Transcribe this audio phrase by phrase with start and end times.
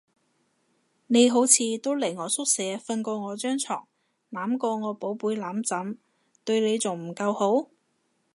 [1.05, 3.87] 你好似都嚟我宿舍瞓過我張床，
[4.31, 5.95] 攬過我寶貝攬枕，
[6.43, 7.69] 對你仲唔夠好？